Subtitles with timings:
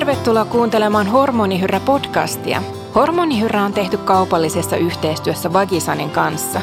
[0.00, 2.62] Tervetuloa kuuntelemaan Hormonihyrrä-podcastia.
[2.94, 6.60] Hormonihyrrä on tehty kaupallisessa yhteistyössä Vagisanin kanssa.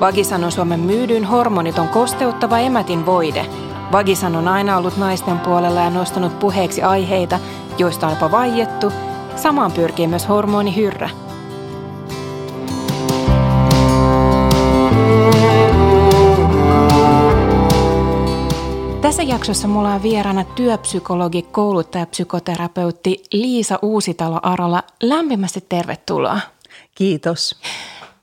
[0.00, 3.46] Vagisan on Suomen myydyin hormoniton kosteuttava emätin voide.
[3.92, 7.38] Vagisan on aina ollut naisten puolella ja nostanut puheeksi aiheita,
[7.78, 8.92] joista on jopa vaiettu.
[9.36, 11.10] Samaan pyrkii myös Hormonihyrrä–
[19.08, 24.82] Tässä jaksossa mulla on vieraana työpsykologi, kouluttaja, psykoterapeutti Liisa Uusitalo Arola.
[25.02, 26.40] Lämpimästi tervetuloa.
[26.94, 27.60] Kiitos.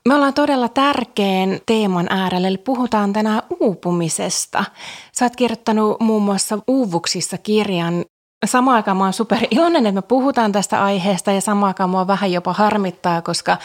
[0.08, 4.64] Me ollaan todella tärkeän teeman äärellä, eli puhutaan tänään uupumisesta.
[5.12, 8.04] Sä oot kirjoittanut muun muassa Uuvuksissa kirjan.
[8.46, 12.06] Samaan aikaan mä oon super iloinen, että me puhutaan tästä aiheesta ja samaan aikaan mua
[12.06, 13.56] vähän jopa harmittaa, koska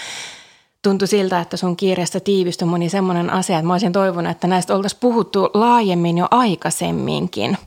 [0.81, 4.75] tuntui siltä, että sun kirjasta tiivistyi moni semmoinen asia, että mä olisin toivonut, että näistä
[4.75, 7.57] oltaisiin puhuttu laajemmin jo aikaisemminkin.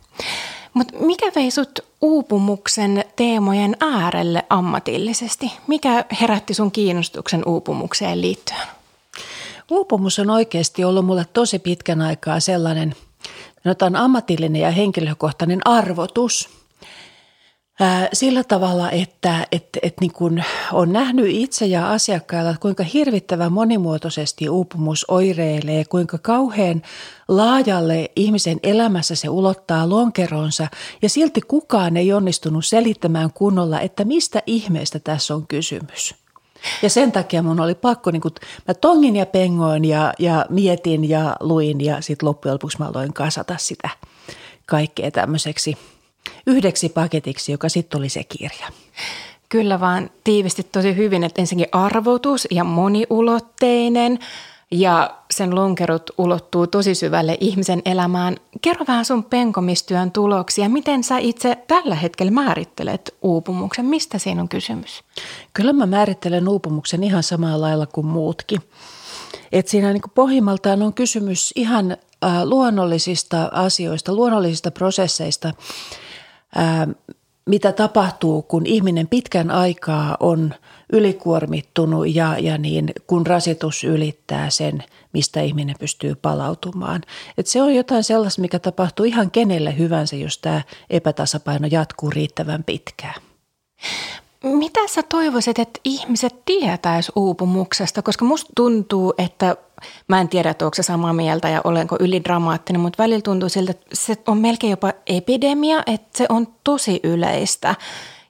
[0.74, 5.52] Mutta mikä vei sut uupumuksen teemojen äärelle ammatillisesti?
[5.66, 8.68] Mikä herätti sun kiinnostuksen uupumukseen liittyen?
[9.70, 12.94] Uupumus on oikeasti ollut mulle tosi pitkän aikaa sellainen,
[13.64, 16.48] sanotaan ammatillinen ja henkilökohtainen arvotus–
[18.12, 24.48] sillä tavalla, että et, et niin kun on nähnyt itse ja asiakkailla, kuinka hirvittävän monimuotoisesti
[24.48, 26.82] uupumus oireilee, kuinka kauhean
[27.28, 30.66] laajalle ihmisen elämässä se ulottaa lonkeronsa
[31.02, 36.14] ja silti kukaan ei onnistunut selittämään kunnolla, että mistä ihmeestä tässä on kysymys.
[36.82, 38.30] Ja sen takia mun oli pakko, niin kun,
[38.68, 43.12] mä tongin ja pengoin ja, ja mietin ja luin ja sitten loppujen lopuksi mä aloin
[43.12, 43.90] kasata sitä
[44.66, 45.76] kaikkea tämmöiseksi–
[46.46, 48.66] yhdeksi paketiksi, joka sitten oli se kirja.
[49.48, 54.18] Kyllä vaan tiivisti tosi hyvin, että ensinnäkin arvotus ja moniulotteinen
[54.70, 58.36] ja sen lonkerot ulottuu tosi syvälle ihmisen elämään.
[58.62, 60.68] Kerro vähän sun penkomistyön tuloksia.
[60.68, 63.84] Miten sä itse tällä hetkellä määrittelet uupumuksen?
[63.84, 65.04] Mistä siinä on kysymys?
[65.52, 68.60] Kyllä mä määrittelen uupumuksen ihan samalla lailla kuin muutkin.
[69.52, 71.96] Et siinä niin pohjimmaltaan on kysymys ihan
[72.44, 75.52] luonnollisista asioista, luonnollisista prosesseista–
[77.46, 80.54] mitä tapahtuu, kun ihminen pitkän aikaa on
[80.92, 87.02] ylikuormittunut ja, ja niin, kun rasitus ylittää sen, mistä ihminen pystyy palautumaan.
[87.38, 92.64] Et se on jotain sellaista, mikä tapahtuu ihan kenelle hyvänsä, jos tämä epätasapaino jatkuu riittävän
[92.64, 93.22] pitkään.
[94.42, 98.02] Mitä sä toivoisit, että ihmiset tietäis uupumuksesta?
[98.02, 99.56] Koska musta tuntuu, että
[100.08, 103.70] mä en tiedä, että onko se samaa mieltä ja olenko ylidramaattinen, mutta välillä tuntuu siltä,
[103.70, 107.74] että se on melkein jopa epidemia, että se on tosi yleistä.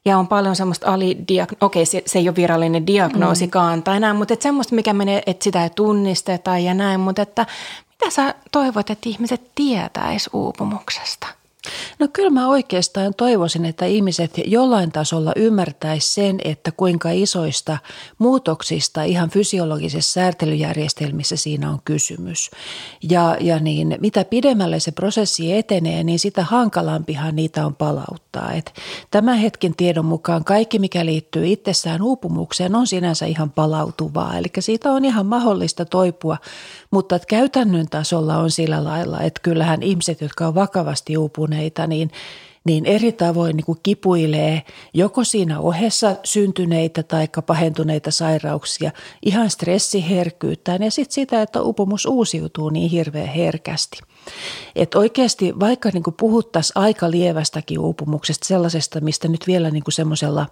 [0.05, 1.57] Ja on paljon semmoista alidiagno...
[1.61, 3.83] Okei, se, se ei ole virallinen diagnoosikaan mm.
[3.83, 7.01] tai näin, mutta semmoista, mikä menee, että sitä ei tunnisteta ja näin.
[7.01, 7.47] Mutta että
[7.91, 11.27] mitä sä toivot, että ihmiset tietäis uupumuksesta?
[11.99, 17.79] No kyllä mä oikeastaan toivoisin, että ihmiset jollain tasolla ymmärtäisi sen, että kuinka isoista
[18.19, 22.51] muutoksista ihan fysiologisessa säätelyjärjestelmissä siinä on kysymys.
[23.11, 28.24] Ja, ja niin, mitä pidemmälle se prosessi etenee, niin sitä hankalampihan niitä on palauttaa.
[28.57, 28.75] Et
[29.11, 34.39] tämän hetken tiedon mukaan kaikki, mikä liittyy itsessään uupumukseen, on sinänsä ihan palautuvaa.
[34.39, 36.37] Eli siitä on ihan mahdollista toipua,
[36.91, 42.11] mutta käytännön tasolla on sillä lailla, että kyllähän ihmiset, jotka on vakavasti syntyneitä, niin,
[42.65, 44.63] niin eri tavoin niin kuin kipuilee
[44.95, 48.91] joko siinä ohessa syntyneitä tai pahentuneita sairauksia,
[49.27, 54.01] ihan stressiherkkyyttään ja sitten sitä, että upumus uusiutuu niin hirveän herkästi.
[54.77, 60.47] Et oikeasti vaikka niin puhuttaisiin aika lievästäkin uupumuksesta, sellaisesta, mistä nyt vielä niin semmoisella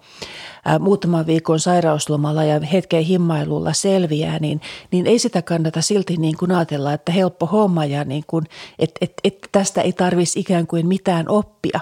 [0.81, 4.61] muutaman viikon sairauslomalla ja hetken himmailulla selviää, niin,
[4.91, 8.47] niin ei sitä kannata silti niin kuin ajatella, että helppo homma ja niin kuin,
[8.79, 11.81] että et, et tästä ei tarvitsisi ikään kuin mitään oppia.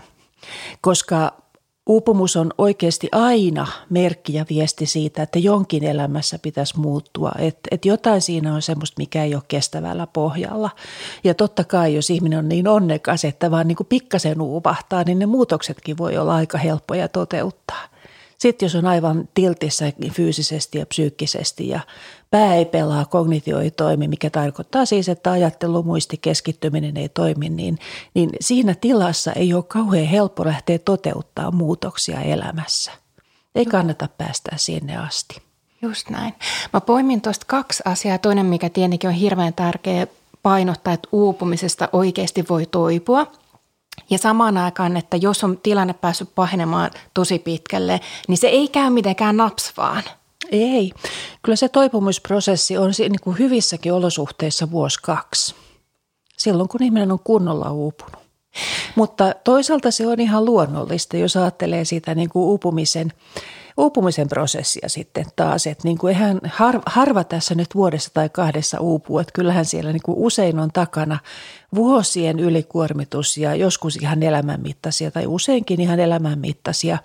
[0.80, 1.40] Koska
[1.90, 7.88] Uupumus on oikeasti aina merkki ja viesti siitä, että jonkin elämässä pitäisi muuttua, että, että
[7.88, 10.70] jotain siinä on semmoista, mikä ei ole kestävällä pohjalla.
[11.24, 15.18] Ja totta kai, jos ihminen on niin onnekas, että vaan niin kuin pikkasen uupahtaa, niin
[15.18, 17.82] ne muutoksetkin voi olla aika helppoja toteuttaa.
[18.38, 21.80] Sitten jos on aivan tiltissä fyysisesti ja psyykkisesti ja
[22.30, 27.48] pää ei pelaa, kognitio ei toimi, mikä tarkoittaa siis, että ajattelu, muisti, keskittyminen ei toimi,
[27.48, 27.78] niin,
[28.14, 32.92] niin siinä tilassa ei ole kauhean helppo lähteä toteuttaa muutoksia elämässä.
[33.54, 35.42] Ei kannata päästä sinne asti.
[35.82, 36.34] Just näin.
[36.72, 38.18] Mä poimin tuosta kaksi asiaa.
[38.18, 40.06] Toinen, mikä tietenkin on hirveän tärkeä
[40.42, 43.26] painottaa, että uupumisesta oikeasti voi toipua–
[44.10, 48.90] ja samaan aikaan, että jos on tilanne päässyt pahenemaan tosi pitkälle, niin se ei käy
[48.90, 50.02] mitenkään naps vaan.
[50.52, 50.92] Ei.
[51.42, 55.54] Kyllä se toipumisprosessi on niin kuin hyvissäkin olosuhteissa vuosi kaksi.
[56.36, 58.20] Silloin kun ihminen on kunnolla uupunut.
[58.94, 63.12] Mutta toisaalta se on ihan luonnollista, jos ajattelee sitä niin kuin uupumisen,
[63.76, 65.66] uupumisen prosessia sitten taas.
[65.66, 69.92] Että niin kuin eihän har, harva tässä nyt vuodessa tai kahdessa uupuu, että kyllähän siellä
[69.92, 71.18] niin kuin usein on takana
[71.74, 76.98] vuosien ylikuormitus ja joskus ihan elämänmittaisia tai useinkin ihan elämänmittaisia,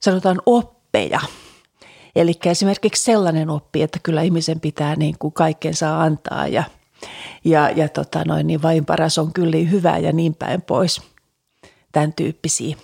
[0.00, 1.20] sanotaan oppeja–
[2.16, 6.64] Eli esimerkiksi sellainen oppi, että kyllä ihmisen pitää niin kuin kaikkensa antaa ja,
[7.44, 11.02] ja, ja tota noin, niin vain paras on kyllä hyvä ja niin päin pois.
[11.92, 12.76] Tämän tyyppisiä.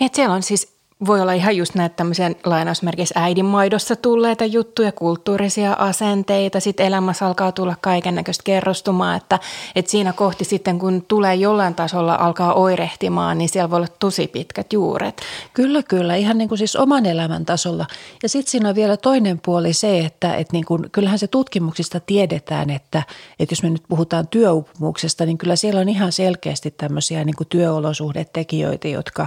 [0.00, 0.73] Niin, että siellä on siis
[1.06, 7.52] voi olla ihan just näitä tämmöisiä lainausmerkeissä äidinmaidossa tulleita juttuja, kulttuurisia asenteita, sitten elämässä alkaa
[7.52, 9.38] tulla kaiken näköistä kerrostumaa, että,
[9.76, 14.26] että siinä kohti sitten kun tulee jollain tasolla alkaa oirehtimaan, niin siellä voi olla tosi
[14.26, 15.22] pitkät juuret.
[15.54, 17.86] Kyllä, kyllä, ihan niin kuin siis oman elämän tasolla.
[18.22, 22.00] Ja sitten siinä on vielä toinen puoli se, että, että niin kuin, kyllähän se tutkimuksista
[22.00, 23.02] tiedetään, että,
[23.38, 27.48] että jos me nyt puhutaan työuupumuksesta, niin kyllä siellä on ihan selkeästi tämmöisiä niin kuin
[27.48, 29.26] työolosuhdetekijöitä, jotka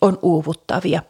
[0.00, 1.02] on uuvuttavia asia.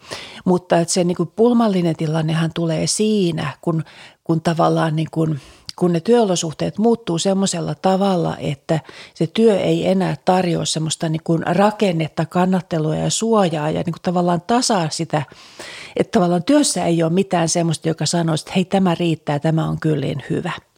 [0.45, 3.85] Mutta että se niin kuin pulmallinen tilannehan tulee siinä, kun,
[4.25, 5.41] kun tavallaan niin kuin,
[5.77, 8.81] kun ne työolosuhteet muuttuu semmoisella tavalla, että
[9.15, 14.03] se työ ei enää tarjoa semmoista niin kuin rakennetta, kannattelua ja suojaa ja niin kuin
[14.03, 15.23] tavallaan tasaa sitä,
[15.97, 19.81] että tavallaan työssä ei ole mitään semmoista, joka sanoisi, että hei tämä riittää, tämä on
[19.81, 20.53] kyllin hyvä–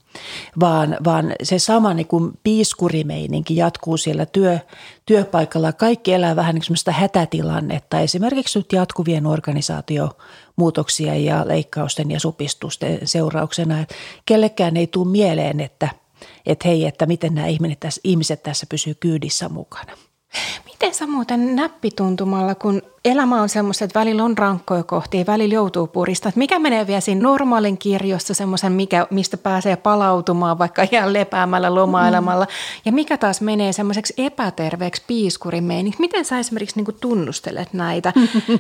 [0.61, 4.59] vaan, vaan se sama niin kuin piiskurimeininki jatkuu siellä työ,
[5.07, 5.73] työpaikalla.
[5.73, 13.81] Kaikki elää vähän niin kuin hätätilannetta, esimerkiksi nyt jatkuvien organisaatiomuutoksia ja leikkausten ja supistusten seurauksena.
[13.81, 13.95] Että
[14.27, 15.89] kellekään ei tule mieleen, että,
[16.47, 20.08] että hei, että miten nämä ihmiset tässä, ihmiset tässä pysyy kyydissä mukana.
[20.65, 25.87] Miten sä muuten näppituntumalla, kun elämä on semmoista, että välillä on rankkoja kohtia, välillä joutuu
[25.87, 26.29] purista.
[26.29, 31.75] Että mikä menee vielä siinä normaalin kirjossa semmoisen, mikä, mistä pääsee palautumaan vaikka ihan lepäämällä
[31.75, 32.45] lomailemalla.
[32.45, 32.81] Mm.
[32.85, 36.01] Ja mikä taas menee semmoiseksi epäterveeksi piiskurimeiniksi.
[36.01, 38.13] Miten sä esimerkiksi niinku tunnustelet näitä?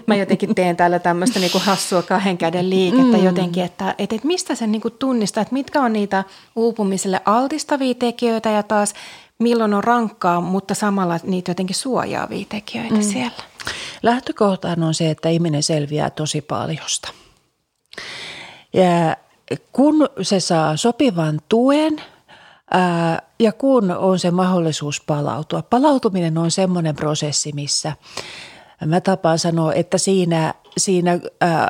[0.07, 3.25] Mä jotenkin teen täällä tämmöistä niinku hassua kahden käden liikettä mm.
[3.25, 6.25] jotenkin, että, että, että mistä sen niinku tunnistaa, että mitkä on niitä
[6.57, 8.95] uupumiselle altistavia tekijöitä ja taas
[9.39, 13.03] milloin on rankkaa, mutta samalla niitä jotenkin suojaavia tekijöitä mm.
[13.03, 13.43] siellä.
[14.03, 17.09] Lähtökohtaan on se, että ihminen selviää tosi paljosta.
[18.73, 19.17] Ja
[19.73, 22.03] kun se saa sopivan tuen
[22.71, 25.63] ää, ja kun on se mahdollisuus palautua.
[25.63, 27.93] Palautuminen on semmoinen prosessi, missä
[28.87, 31.69] mä tapaan sanoa, että siinä, siinä ää,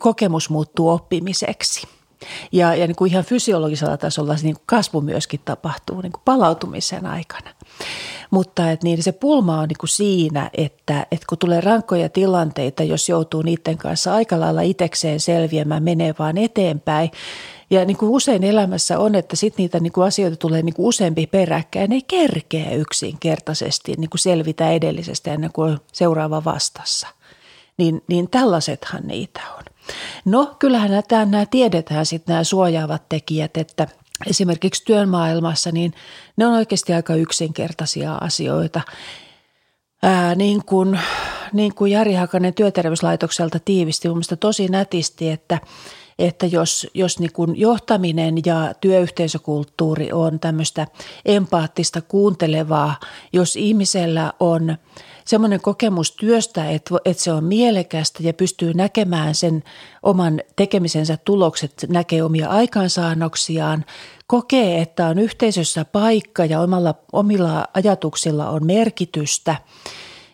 [0.00, 1.86] kokemus muuttuu oppimiseksi–
[2.52, 6.22] ja, ja niin kuin ihan fysiologisella tasolla se niin kuin kasvu myöskin tapahtuu niin kuin
[6.24, 7.50] palautumisen aikana.
[8.30, 12.82] Mutta että niin se pulma on niin kuin siinä, että, että kun tulee rankkoja tilanteita,
[12.82, 17.10] jos joutuu niiden kanssa aika lailla itsekseen selviämään, menee vaan eteenpäin.
[17.70, 20.86] Ja niin kuin usein elämässä on, että sitten niitä niin kuin asioita tulee niin kuin
[20.86, 27.08] useampi peräkkäin, ei kerkeä yksinkertaisesti niin kuin selvitä edellisestä ennen kuin on seuraava vastassa.
[27.76, 29.62] Niin, niin tällaisethan niitä on.
[30.24, 33.86] No kyllähän nämä, nämä tiedetään sitten nämä suojaavat tekijät, että
[34.26, 35.92] esimerkiksi työmaailmassa niin
[36.36, 38.80] ne on oikeasti aika yksinkertaisia asioita.
[40.02, 40.98] Ää, niin, kuin,
[41.52, 45.58] niin kuin Jari Hakanen työterveyslaitokselta tiivisti mun tosi nätisti, että,
[46.18, 50.86] että jos, jos niin kuin johtaminen ja työyhteisökulttuuri on tämmöistä
[51.24, 52.96] empaattista kuuntelevaa,
[53.32, 54.76] jos ihmisellä on–
[55.30, 59.64] semmoinen kokemus työstä, että, että se on mielekästä ja pystyy näkemään sen
[60.02, 63.84] oman tekemisensä tulokset, näkee omia aikaansaannoksiaan,
[64.26, 69.56] kokee, että on yhteisössä paikka ja omalla, omilla ajatuksilla on merkitystä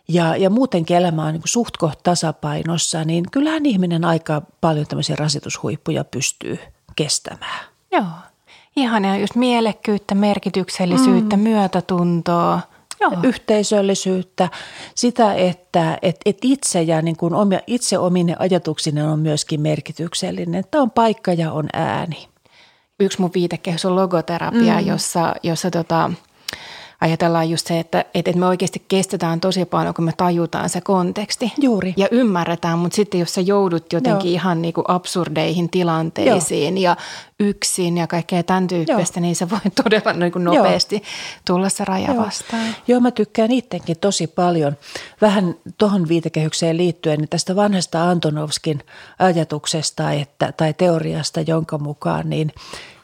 [0.09, 6.05] ja, ja muutenkin elämä on niin suht tasapainossa, niin kyllähän ihminen aika paljon tämmöisiä rasitushuippuja
[6.05, 6.59] pystyy
[6.97, 7.67] kestämään.
[7.93, 8.05] Joo,
[8.77, 11.43] ihania just mielekkyyttä, merkityksellisyyttä, mm.
[11.43, 12.61] myötätuntoa–
[13.01, 13.13] Joo.
[13.23, 14.49] yhteisöllisyyttä,
[14.95, 20.55] sitä, että et, et itse ja niin kuin omia, itse omine ajatuksinen on myöskin merkityksellinen,
[20.55, 22.29] että on paikka ja on ääni.
[23.01, 24.87] Yksi mun viitekehys on logoterapia, mm.
[24.87, 26.11] jossa, jossa tota,
[27.01, 31.53] ajatellaan just se, että, että me oikeasti kestetään tosi paljon, kun me tajutaan se konteksti.
[31.61, 31.95] Juuri.
[31.97, 34.35] Ja ymmärretään, mutta sitten jos sä joudut jotenkin Joo.
[34.35, 36.91] ihan niin kuin absurdeihin tilanteisiin Joo.
[36.91, 36.97] ja
[37.41, 39.23] yksin ja kaikkea tämän tyyppistä, Joo.
[39.23, 41.05] niin se voi todella niin kuin nopeasti Joo.
[41.45, 42.25] tulla se raja Joo.
[42.25, 42.75] vastaan.
[42.89, 44.77] Joo, mä tykkään itsekin tosi paljon.
[45.21, 48.83] Vähän tuohon viitekehykseen liittyen niin tästä vanhasta Antonovskin
[49.19, 52.53] ajatuksesta että, tai teoriasta, jonka mukaan niin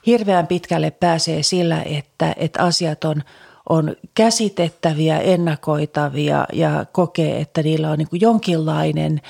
[0.06, 3.22] hirveän pitkälle pääsee sillä, että, että asiat on–
[3.68, 9.20] on käsitettäviä, ennakoitavia ja kokee, että niillä on niin jonkinlainen,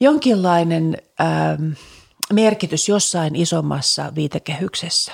[0.00, 1.72] jonkinlainen ähm,
[2.32, 5.12] merkitys jossain isommassa viitekehyksessä.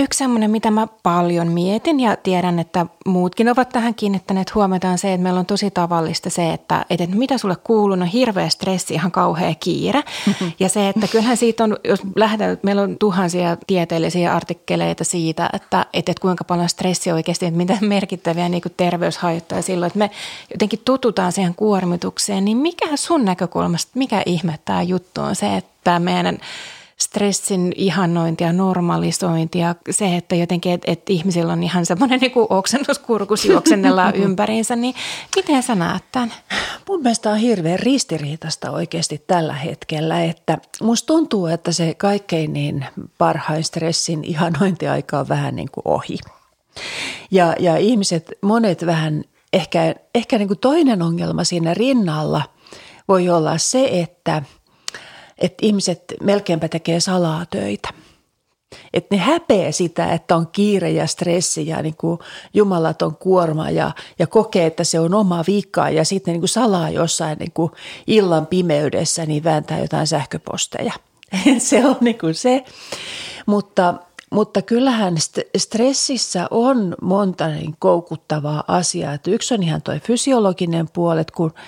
[0.00, 4.98] Yksi semmoinen, mitä mä paljon mietin ja tiedän, että muutkin ovat tähän kiinnittäneet huomiota on
[4.98, 8.94] se, että meillä on tosi tavallista se, että, että mitä sulle kuuluu, no hirveä stressi,
[8.94, 10.02] ihan kauhea kiire.
[10.60, 15.86] Ja se, että kyllähän siitä on, jos lähdetään, meillä on tuhansia tieteellisiä artikkeleita siitä, että,
[15.92, 20.10] että kuinka paljon stressi oikeasti, että mitä merkittäviä niin kuin terveyshaittoja silloin, että me
[20.50, 25.98] jotenkin tututaan siihen kuormitukseen, niin mikä sun näkökulmasta, mikä ihme tämä juttu on se, että
[25.98, 26.38] meidän
[27.02, 32.32] stressin ihannointi ja normalisointi ja se, että jotenkin, että, että ihmisillä on ihan semmoinen niin
[32.32, 34.94] kuin oksennuskurkus juoksennellaan ympäriinsä, niin
[35.36, 36.32] miten sä näet tämän?
[36.88, 42.84] Mun mielestä on hirveän ristiriitasta oikeasti tällä hetkellä, että musta tuntuu, että se kaikkein niin
[43.18, 46.18] parhain stressin ihanointiaika on vähän niin kuin ohi.
[47.30, 52.42] Ja, ja ihmiset, monet vähän, ehkä, ehkä niin kuin toinen ongelma siinä rinnalla
[53.08, 54.42] voi olla se, että–
[55.38, 57.88] että ihmiset melkeinpä tekee salaa töitä.
[58.92, 62.18] Että ne häpeä sitä, että on kiire ja stressi ja niin kuin
[62.54, 66.90] jumalaton kuorma ja, ja kokee, että se on oma vika ja sitten niin kuin salaa
[66.90, 67.72] jossain niin kuin
[68.06, 70.92] illan pimeydessä niin vääntää jotain sähköposteja.
[71.58, 72.64] se on niin kuin se.
[73.46, 73.94] Mutta,
[74.30, 75.14] mutta kyllähän
[75.58, 79.14] stressissä on monta niin koukuttavaa asiaa.
[79.14, 81.52] Että yksi on ihan tuo fysiologinen puoli, että kun–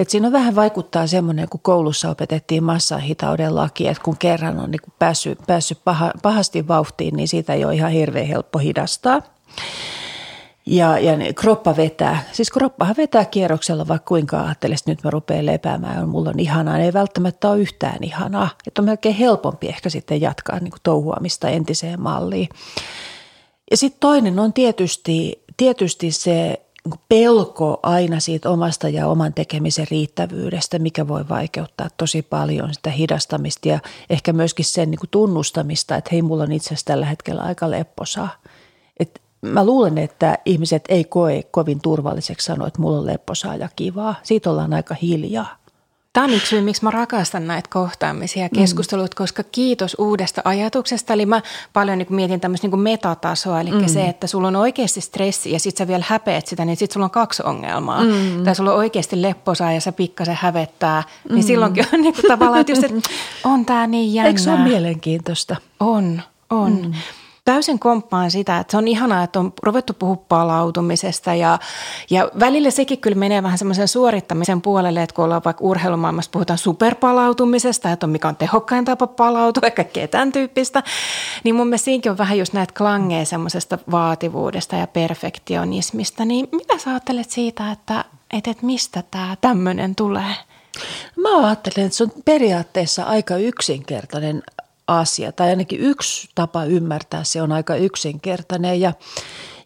[0.00, 4.70] et siinä on vähän vaikuttaa semmoinen, kun koulussa opetettiin massahitauden laki, että kun kerran on
[4.70, 9.22] niin päässyt, päässyt paha, pahasti vauhtiin, niin siitä ei ole ihan hirveän helppo hidastaa.
[10.66, 12.22] Ja, ja kroppa vetää.
[12.32, 16.78] Siis kroppahan vetää kierroksella, vaikka kuinka ajattelisit, nyt mä rupean lepäämään, mulla on ihanaa.
[16.78, 18.48] Ei välttämättä ole yhtään ihanaa.
[18.66, 22.48] Että on melkein helpompi ehkä sitten jatkaa niin kuin touhuamista entiseen malliin.
[23.70, 26.60] Ja sitten toinen on tietysti, tietysti se
[27.08, 33.68] pelko aina siitä omasta ja oman tekemisen riittävyydestä, mikä voi vaikeuttaa tosi paljon sitä hidastamista
[33.68, 33.78] ja
[34.10, 37.70] ehkä myöskin sen niin kuin tunnustamista, että hei, mulla on itse asiassa tällä hetkellä aika
[37.70, 38.28] lepposaa.
[39.00, 43.68] Et mä luulen, että ihmiset ei koe kovin turvalliseksi sanoa, että mulla on lepposaa ja
[43.76, 44.14] kivaa.
[44.22, 45.59] Siitä ollaan aika hiljaa.
[46.12, 49.16] Tämä on yksi syy, miksi mä rakastan näitä kohtaamisia ja keskustelut, mm.
[49.16, 51.12] koska kiitos uudesta ajatuksesta.
[51.12, 53.86] Eli mä paljon niin mietin tämmöistä niin metatasoa, eli mm.
[53.86, 57.04] se, että sulla on oikeasti stressi ja sitten sä vielä häpeät sitä, niin sitten sulla
[57.04, 58.04] on kaksi ongelmaa.
[58.04, 58.44] Mm.
[58.44, 61.46] Tai sulla on oikeasti lepposaa ja sä pikkasen hävettää, niin mm.
[61.46, 63.10] silloinkin on niin kuin tavallaan, että, just, että
[63.44, 64.28] on tämä niin jännää.
[64.28, 65.56] Eikö se ole mielenkiintoista?
[65.80, 66.72] On, on.
[66.82, 66.92] Mm
[67.52, 71.58] täysin komppaan sitä, että se on ihanaa, että on ruvettu puhua palautumisesta ja,
[72.10, 76.58] ja välillä sekin kyllä menee vähän semmoisen suorittamisen puolelle, että kun ollaan vaikka urheilumaailmassa puhutaan
[76.58, 80.82] superpalautumisesta, että on mikä on tehokkain tapa palautua ja kaikkea tämän tyyppistä,
[81.44, 86.78] niin mun mielestä siinäkin on vähän just näitä klangeja semmoisesta vaativuudesta ja perfektionismista, niin mitä
[86.78, 90.34] sä ajattelet siitä, että, että, että mistä tämä tämmöinen tulee?
[91.16, 94.42] Mä ajattelen, että se on periaatteessa aika yksinkertainen
[94.90, 98.80] asia, tai ainakin yksi tapa ymmärtää se on aika yksinkertainen.
[98.80, 98.92] Ja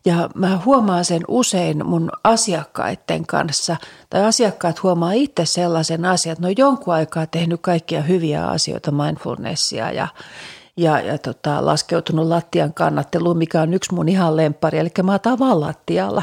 [0.06, 3.76] ja mä huomaan sen usein mun asiakkaiden kanssa,
[4.10, 8.90] tai asiakkaat huomaa itse sellaisen asian, että ne on jonkun aikaa tehnyt kaikkia hyviä asioita,
[8.90, 10.08] mindfulnessia ja,
[10.76, 15.38] ja, ja tota, laskeutunut lattian kannatteluun, mikä on yksi mun ihan lempari, eli mä otan
[15.38, 16.22] vaan lattialla.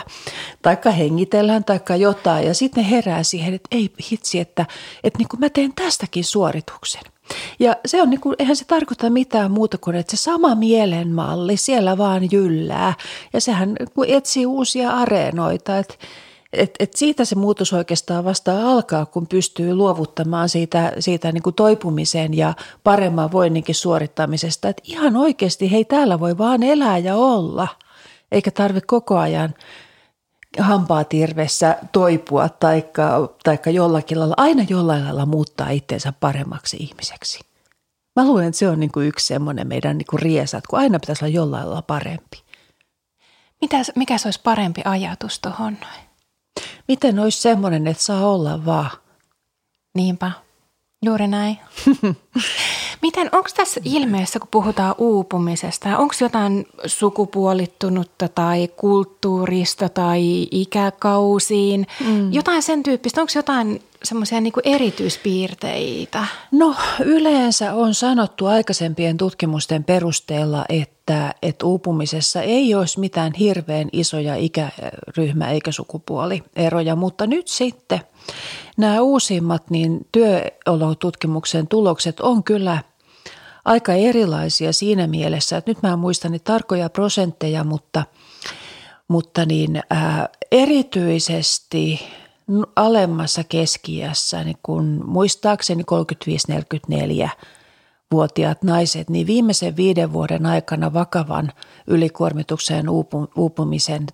[0.61, 4.65] Taikka hengitellään, taikka jotain, ja sitten herää siihen, että ei hitsi, että,
[5.03, 7.03] että niin kuin mä teen tästäkin suorituksen.
[7.59, 11.57] Ja se on niin kuin, eihän se tarkoita mitään muuta kuin, että se sama mielenmalli
[11.57, 12.93] siellä vaan jyllää.
[13.33, 15.93] Ja sehän kun etsii uusia areenoita, että
[16.53, 21.55] et, et siitä se muutos oikeastaan vasta alkaa, kun pystyy luovuttamaan siitä, siitä niin kuin
[21.55, 24.69] toipumisen ja paremman voinninkin suorittamisesta.
[24.69, 27.67] Että ihan oikeasti, hei täällä voi vaan elää ja olla,
[28.31, 29.53] eikä tarvitse koko ajan
[30.59, 37.39] hampaatirvessä toipua taikka, taikka jollakin lailla, aina jollain lailla muuttaa itseensä paremmaksi ihmiseksi.
[38.15, 40.79] Mä luulen, että se on niin kuin yksi semmoinen meidän niin kuin riesa, että kun
[40.79, 42.43] aina pitäisi olla jollain lailla parempi.
[43.61, 46.01] Mitäs, mikä se olisi parempi ajatus tuohon noin?
[46.87, 48.91] Miten olisi semmoinen, että saa olla vaan?
[49.95, 50.31] Niinpä,
[51.05, 51.57] juuri näin.
[53.01, 62.33] Miten, onko tässä ilmeessä, kun puhutaan uupumisesta, onko jotain sukupuolittunutta tai kulttuurista tai ikäkausiin, mm.
[62.33, 66.25] jotain sen tyyppistä, onko jotain semmoisia niin erityispiirteitä?
[66.51, 74.35] No yleensä on sanottu aikaisempien tutkimusten perusteella, että, että uupumisessa ei olisi mitään hirveän isoja
[74.35, 78.01] ikäryhmä- eikä sukupuolieroja, mutta nyt sitten
[78.81, 82.77] nämä uusimmat niin työolotutkimuksen tulokset on kyllä–
[83.65, 88.03] aika erilaisia siinä mielessä, että nyt mä en muista niitä tarkoja prosentteja, mutta,
[89.07, 91.99] mutta niin, ää, erityisesti
[92.75, 95.83] alemmassa keskiässä, niin kun muistaakseni
[97.23, 97.29] 35-44
[98.11, 101.51] vuotiaat naiset, niin viimeisen viiden vuoden aikana vakavan
[101.87, 102.85] ylikuormitukseen
[103.35, 104.05] uupumisen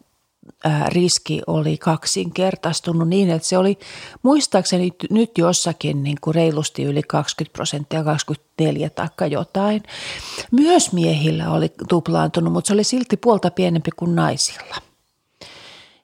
[0.88, 3.80] riski oli kaksinkertaistunut niin, että se oli
[4.24, 9.84] muistaakseni nyt jossakin niin kuin reilusti yli 20 prosenttia, 24 tai jotain.
[10.52, 14.76] Myös miehillä oli tuplaantunut, mutta se oli silti puolta pienempi kuin naisilla.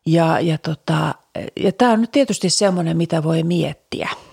[0.05, 1.15] Ja, ja, tota,
[1.55, 4.09] ja tämä on nyt tietysti semmoinen, mitä voi miettiä–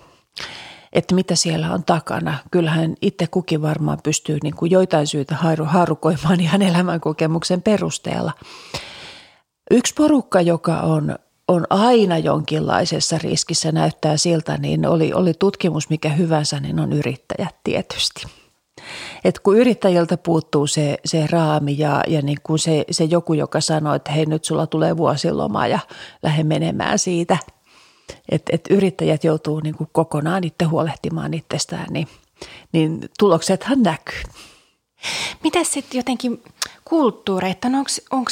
[0.93, 2.37] että mitä siellä on takana.
[2.51, 8.31] Kyllähän itse kukin varmaan pystyy niin kuin joitain syitä haarukoimaan ihan elämänkokemuksen perusteella.
[9.71, 11.15] Yksi porukka, joka on,
[11.47, 17.55] on aina jonkinlaisessa riskissä, näyttää siltä, niin oli, oli tutkimus mikä hyvänsä, niin on yrittäjät
[17.63, 18.23] tietysti.
[19.23, 23.61] Et kun yrittäjiltä puuttuu se, se raami ja, ja niin kuin se, se joku, joka
[23.61, 25.79] sanoo, että hei nyt sulla tulee vuosiloma ja
[26.23, 27.37] lähde menemään siitä–
[28.29, 32.07] että et yrittäjät joutuu niin kuin kokonaan itse huolehtimaan itsestään, niin,
[32.71, 34.21] niin tuloksethan näkyy.
[35.43, 36.43] Miten sitten jotenkin
[36.85, 38.31] kulttuureita, no onko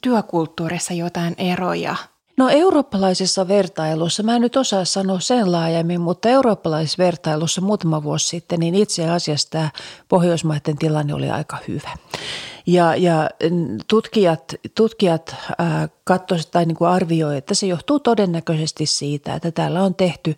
[0.00, 1.96] työkulttuurissa jotain eroja?
[2.36, 8.28] No eurooppalaisessa vertailussa, mä en nyt osaa sanoa sen laajemmin, mutta eurooppalaisessa vertailussa muutama vuosi
[8.28, 9.70] sitten, niin itse asiassa tämä
[10.08, 11.90] Pohjoismaiden tilanne oli aika hyvä.
[12.66, 13.30] Ja, ja
[13.88, 15.36] tutkijat, tutkijat
[16.04, 20.36] katsoivat tai niin kuin arvioivat, että se johtuu todennäköisesti siitä, että täällä on tehty,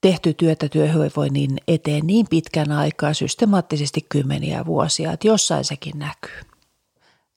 [0.00, 6.47] tehty työtä työhyvinvoinnin eteen niin pitkän aikaa systemaattisesti kymmeniä vuosia, että jossain sekin näkyy.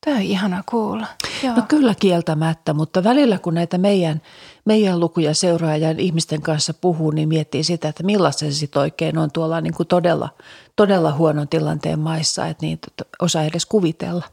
[0.06, 1.08] Tämä on ihana kuulla.
[1.44, 1.56] Joo.
[1.56, 4.22] No kyllä kieltämättä, mutta välillä kun näitä meidän,
[4.66, 9.18] meidän lukuja seuraa ja ihmisten kanssa puhuu, niin miettii sitä, että millaista se sitten oikein
[9.18, 10.30] on tuolla niin kuin todella,
[10.76, 12.80] todella huonon tilanteen maissa, että niin
[13.20, 14.26] osaa edes kuvitella.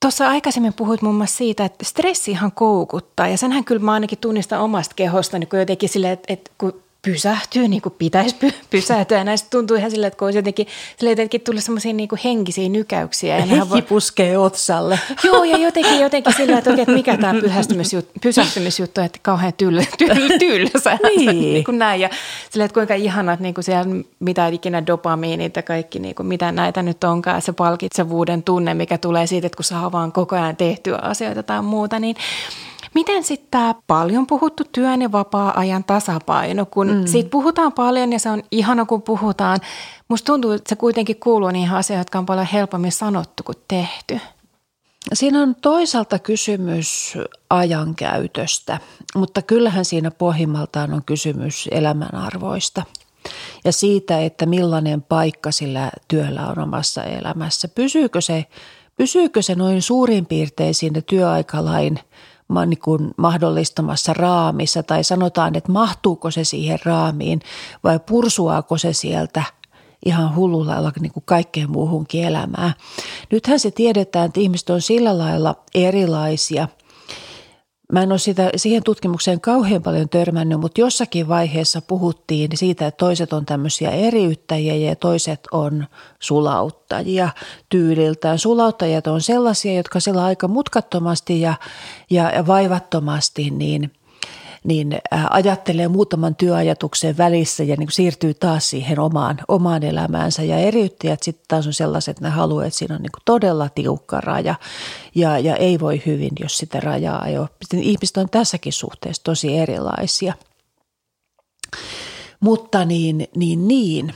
[0.00, 4.18] Tuossa aikaisemmin puhuit muun muassa siitä, että stressi ihan koukuttaa ja senhän kyllä mä ainakin
[4.18, 8.54] tunnistan omasta kehosta, niin kun jotenkin silleen, että, että kun pysähtyy niin kuin pitäisi py-
[8.70, 9.18] pysähtyä.
[9.18, 10.66] Ja näistä tuntuu ihan silleen, että kun olisi jotenkin,
[10.98, 13.38] silleen jotenkin tullut semmoisia niin henkisiä nykäyksiä.
[13.38, 13.82] Ja Hekki voi...
[13.82, 14.98] puskee otsalle.
[15.24, 17.34] Joo, ja jotenkin, jotenkin sillä, että, oikein, että mikä tämä
[18.22, 20.98] pysähtymisjuttu, että kauhean tyl, tyl, tylsä.
[21.16, 21.40] Niin.
[21.40, 22.00] niin kuin näin.
[22.00, 22.08] Ja
[22.50, 26.52] silleen, että kuinka ihanat niin kuin siellä, mitä ikinä dopamiinit ja kaikki, niin kuin, mitä
[26.52, 30.56] näitä nyt onkaan, se palkitsevuuden tunne, mikä tulee siitä, että kun saa vaan koko ajan
[30.56, 32.16] tehtyä asioita tai muuta, niin
[32.94, 37.06] Miten sitten tämä paljon puhuttu työn ja vapaa-ajan tasapaino, kun mm.
[37.06, 39.60] siitä puhutaan paljon ja se on ihana, kun puhutaan.
[40.08, 44.20] Musta tuntuu, että se kuitenkin kuuluu niihin asioihin, jotka on paljon helpommin sanottu kuin tehty.
[45.12, 47.18] Siinä on toisaalta kysymys
[47.50, 48.80] ajankäytöstä,
[49.14, 52.82] mutta kyllähän siinä pohjimmaltaan on kysymys elämänarvoista
[53.64, 57.68] ja siitä, että millainen paikka sillä työllä on omassa elämässä.
[57.68, 58.44] Pysyykö se,
[58.96, 61.98] pysyykö se noin suurin piirtein siinä työaikalain–
[62.60, 67.40] niin kuin mahdollistamassa raamissa tai sanotaan, että mahtuuko se siihen raamiin
[67.84, 69.42] vai pursuaako se sieltä
[70.06, 72.74] ihan hullulla lailla niin kuin kaikkeen muuhunkin elämään.
[73.30, 76.68] Nythän se tiedetään, että ihmiset on sillä lailla erilaisia–
[77.92, 82.98] Mä en ole sitä, siihen tutkimukseen kauhean paljon törmännyt, mutta jossakin vaiheessa puhuttiin siitä, että
[82.98, 85.86] toiset on tämmöisiä eriyttäjiä ja toiset on
[86.18, 87.28] sulauttajia
[87.68, 88.38] tyyliltään.
[88.38, 91.54] Sulauttajat on sellaisia, jotka sillä aika mutkattomasti ja,
[92.10, 93.90] ja vaivattomasti niin–
[94.64, 94.98] niin
[95.30, 100.42] ajattelee muutaman työajatuksen välissä ja niin kuin siirtyy taas siihen omaan, omaan elämäänsä.
[100.42, 103.68] Ja eriyttäjät sitten taas on sellaiset, että ne haluaa, että siinä on niin kuin todella
[103.68, 104.54] tiukka raja
[105.14, 107.48] ja, ja ei voi hyvin, jos sitä rajaa ei ole.
[107.72, 110.34] Ihmiset on tässäkin suhteessa tosi erilaisia.
[112.40, 114.14] Mutta niin, niin, niin.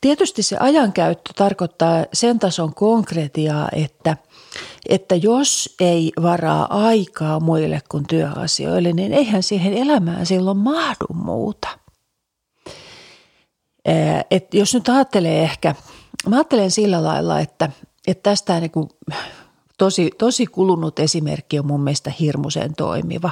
[0.00, 4.16] Tietysti se ajankäyttö tarkoittaa sen tason konkretiaa, että–
[4.88, 11.68] että jos ei varaa aikaa muille kuin työasioille, niin eihän siihen elämään silloin mahdu muuta.
[14.30, 15.74] Et jos nyt ajattelee ehkä,
[16.28, 17.70] mä ajattelen sillä lailla, että,
[18.06, 18.88] että tästä niin kuin
[19.78, 23.30] tosi, tosi kulunut esimerkki on mun mielestä hirmuisen toimiva.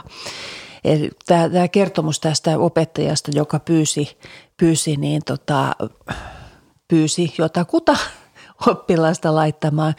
[1.27, 4.19] Tämä, tämä kertomus tästä opettajasta, joka pyysi,
[4.57, 5.77] pyysi, niin tota,
[6.89, 7.97] pyysi jotakuta
[8.67, 9.95] oppilasta laittamaan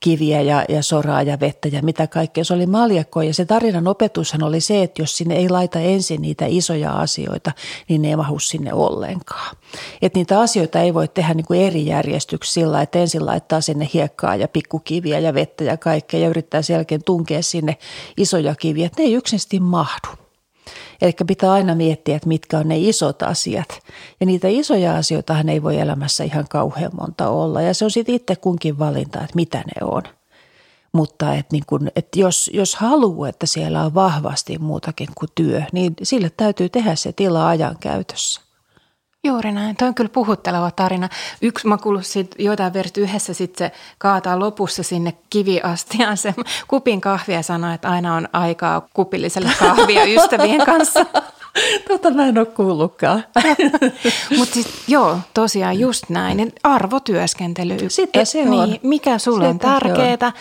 [0.00, 2.44] kiviä ja, ja soraa ja vettä ja mitä kaikkea.
[2.44, 6.22] Se oli maljakko ja se tarinan opetushan oli se, että jos sinne ei laita ensin
[6.22, 7.52] niitä isoja asioita,
[7.88, 9.56] niin ne ei mahu sinne ollenkaan.
[10.02, 13.88] Että niitä asioita ei voi tehdä niin kuin eri järjestyksillä sillä, että ensin laittaa sinne
[13.94, 17.76] hiekkaa ja pikkukiviä ja vettä ja kaikkea ja yrittää sen jälkeen tunkea sinne
[18.16, 18.86] isoja kiviä.
[18.86, 20.23] Että ne ei yksinkertaisesti mahdu.
[21.02, 23.68] Eli pitää aina miettiä, että mitkä on ne isot asiat.
[24.20, 27.62] Ja niitä isoja asioita ei voi elämässä ihan kauhean monta olla.
[27.62, 30.02] Ja se on sitten itse kunkin valinta, että mitä ne on.
[30.92, 35.62] Mutta että niin kun, että jos, jos haluaa, että siellä on vahvasti muutakin kuin työ,
[35.72, 38.43] niin sille täytyy tehdä se tila ajan käytössä.
[39.24, 39.76] Juuri näin.
[39.76, 41.08] Tuo on kyllä puhutteleva tarina.
[41.42, 46.34] Yksi mä kuullut siitä joitain versit yhdessä sitten se kaataa lopussa sinne kiviastiaan se
[46.68, 51.06] kupin kahvia ja sanoo, että aina on aikaa kupilliselle kahvia ystävien kanssa.
[51.88, 53.24] Tota mä en ole kuullutkaan.
[54.38, 56.52] Mutta siis, joo, tosiaan just näin.
[56.62, 57.76] Arvotyöskentely.
[57.90, 58.50] Sitä se on.
[58.50, 60.32] Niin, mikä sulle on tärkeää.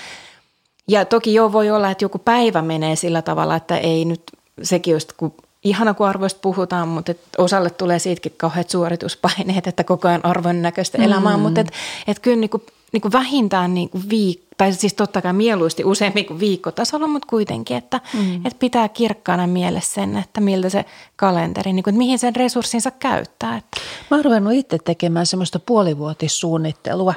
[0.88, 4.22] Ja toki joo voi olla, että joku päivä menee sillä tavalla, että ei nyt
[4.62, 9.84] sekin just, kun ihana kun arvoista puhutaan, mutta et osalle tulee siitäkin kauheat suorituspaineet, että
[9.84, 11.04] koko ajan arvon näköistä mm.
[11.04, 11.72] elämää, mutta et,
[12.08, 17.08] et kyllä niinku, niinku vähintään niinku viik- tai siis totta kai mieluusti useammin kuin viikkotasolla,
[17.08, 18.46] mutta kuitenkin, että mm.
[18.46, 23.58] et pitää kirkkaana mielessä sen, että miltä se kalenteri, niinku, että mihin sen resurssinsa käyttää.
[23.58, 23.78] Että.
[24.12, 27.14] Mä oon ruvennut itse tekemään semmoista puolivuotissuunnittelua,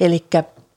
[0.00, 0.24] eli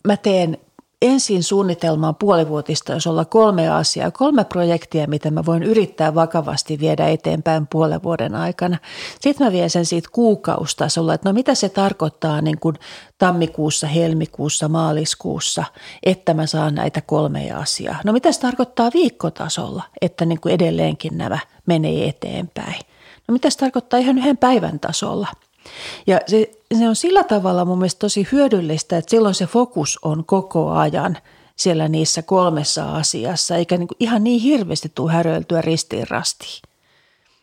[0.08, 0.58] mä teen
[1.02, 7.08] ensin suunnitelmaan puolivuotista, jos olla kolme asiaa, kolme projektia, mitä mä voin yrittää vakavasti viedä
[7.08, 8.78] eteenpäin puolen vuoden aikana.
[9.22, 12.76] Sitten mä vien sen siitä kuukaustasolla, että no mitä se tarkoittaa niin kuin
[13.18, 15.64] tammikuussa, helmikuussa, maaliskuussa,
[16.04, 18.02] että mä saan näitä kolmea asiaa.
[18.06, 22.82] No mitä se tarkoittaa viikkotasolla, että niin kuin edelleenkin nämä menee eteenpäin.
[23.28, 25.28] No mitä se tarkoittaa ihan yhden päivän tasolla–
[26.08, 30.26] ja se, se on sillä tavalla mun mielestä tosi hyödyllistä, että silloin se fokus on
[30.26, 31.18] koko ajan
[31.56, 36.62] siellä niissä kolmessa asiassa, eikä niin kuin ihan niin hirveästi tule häröiltyä ristiin rastiin.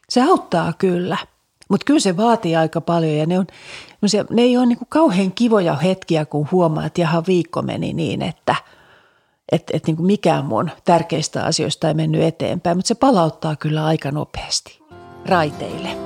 [0.08, 1.16] Se auttaa kyllä,
[1.68, 3.46] mutta kyllä se vaatii aika paljon ja ne, on,
[4.30, 8.22] ne ei ole niin kuin kauhean kivoja hetkiä, kun huomaa, että jaha viikko meni niin,
[8.22, 8.54] että
[9.52, 13.84] et, et niin kuin mikään mun tärkeistä asioista ei mennyt eteenpäin, mutta se palauttaa kyllä
[13.84, 14.80] aika nopeasti
[15.26, 16.05] raiteille.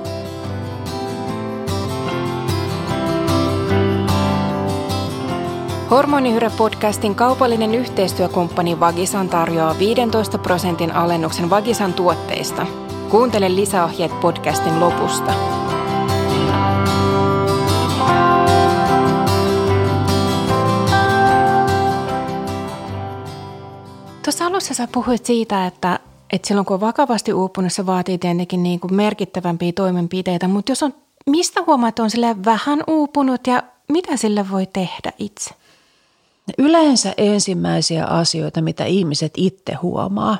[5.91, 12.67] Hormonihyre-podcastin kaupallinen yhteistyökumppani Vagisan tarjoaa 15 prosentin alennuksen Vagisan tuotteista.
[13.09, 15.33] Kuuntele lisäohjeet podcastin lopusta.
[24.23, 25.99] Tuossa alussa sä puhuit siitä, että,
[26.33, 30.83] että silloin kun on vakavasti uupunut, se vaatii tietenkin niin kuin merkittävämpiä toimenpiteitä, mutta jos
[30.83, 30.93] on,
[31.29, 35.60] mistä huomaat, että on vähän uupunut ja mitä sille voi tehdä itse?
[36.57, 40.37] Yleensä ensimmäisiä asioita, mitä ihmiset itse huomaa,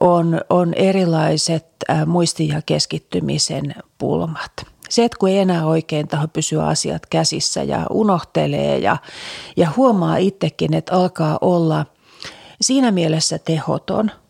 [0.00, 1.66] on, on erilaiset
[2.06, 4.52] muistin ja keskittymisen pulmat.
[4.88, 8.96] Se, että kun ei enää oikein taho pysyä asiat käsissä ja unohtelee ja,
[9.56, 11.86] ja huomaa itsekin, että alkaa olla
[12.60, 14.10] siinä mielessä tehoton–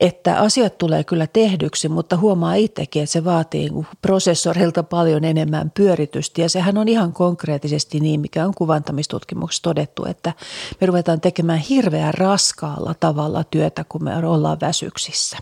[0.00, 5.70] että asiat tulee kyllä tehdyksi, mutta huomaa itsekin, että se vaatii niinku prosessorilta paljon enemmän
[5.70, 6.40] pyöritystä.
[6.40, 10.32] Ja sehän on ihan konkreettisesti niin, mikä on kuvantamistutkimuksessa todettu, että
[10.80, 15.36] me ruvetaan tekemään hirveän raskaalla tavalla työtä, kun me ollaan väsyksissä.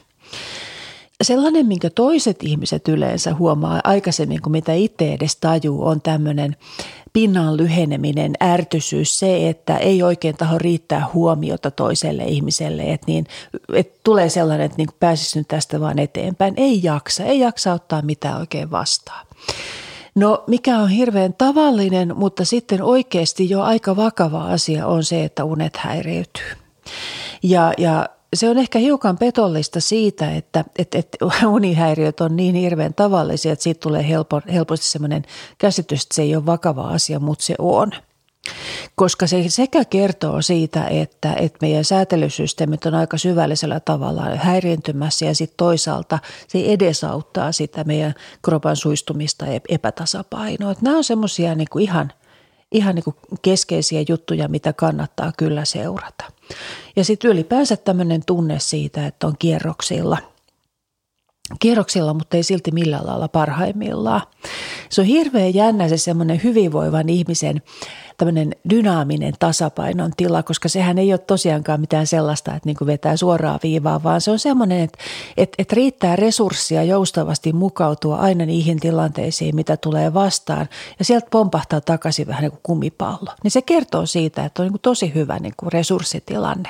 [1.22, 6.56] Sellainen, minkä toiset ihmiset yleensä huomaa aikaisemmin kuin mitä itse edes tajuu, on tämmöinen
[7.12, 13.26] pinnan lyheneminen, ärtysyys, se, että ei oikein taho riittää huomiota toiselle ihmiselle, että, niin,
[13.72, 16.54] että tulee sellainen, että niin pääsisi nyt tästä vaan eteenpäin.
[16.56, 19.26] Ei jaksa, ei jaksa ottaa mitään oikein vastaan.
[20.14, 25.44] No mikä on hirveän tavallinen, mutta sitten oikeasti jo aika vakava asia on se, että
[25.44, 26.44] unet häiriytyy.
[27.42, 32.94] Ja, ja se on ehkä hiukan petollista siitä, että, että, että unihäiriöt on niin hirveän
[32.94, 35.22] tavallisia, että siitä tulee helpo, helposti sellainen
[35.58, 37.92] käsitys, että se ei ole vakava asia, mutta se on.
[38.94, 45.34] Koska se sekä kertoo siitä, että, että meidän säätelysysteemit on aika syvällisellä tavalla häiriintymässä ja
[45.34, 46.18] sitten toisaalta
[46.48, 50.70] se edesauttaa sitä meidän kropan suistumista ja epätasapainoa.
[50.70, 52.12] Että nämä on semmoisia niin ihan,
[52.72, 56.24] ihan niin kuin keskeisiä juttuja, mitä kannattaa kyllä seurata.
[56.96, 60.18] Ja sitten ylipäänsä tämmöinen tunne siitä, että on kierroksilla.
[61.60, 64.22] Kierroksilla, mutta ei silti millään lailla parhaimmillaan.
[64.88, 67.62] Se on hirveän jännä se semmoinen hyvinvoivan ihmisen
[68.18, 73.16] tämmöinen dynaaminen tasapainon tila, koska sehän ei ole tosiaankaan mitään sellaista, että niin kuin vetää
[73.16, 74.98] suoraa viivaa, vaan se on semmoinen, että,
[75.36, 81.80] että, että riittää resursseja joustavasti mukautua aina niihin tilanteisiin, mitä tulee vastaan, ja sieltä pompahtaa
[81.80, 83.32] takaisin vähän niin kuin kumipallo.
[83.42, 86.68] Niin se kertoo siitä, että on niin kuin tosi hyvä niin kuin resurssitilanne.